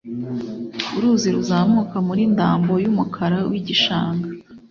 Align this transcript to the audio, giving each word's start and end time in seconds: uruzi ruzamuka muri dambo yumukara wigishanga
uruzi 0.95 1.29
ruzamuka 1.35 1.97
muri 2.07 2.23
dambo 2.37 2.73
yumukara 2.83 3.37
wigishanga 3.49 4.27